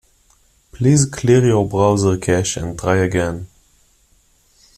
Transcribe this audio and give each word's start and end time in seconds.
Please 0.71 1.05
clear 1.05 1.45
your 1.45 1.69
browser 1.69 2.17
cache 2.17 2.57
and 2.57 2.79
try 2.79 2.95
again. 2.95 3.45